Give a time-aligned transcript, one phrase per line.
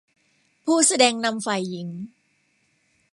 [0.65, 1.87] ผู้แสดงนำฝ่ายหญิง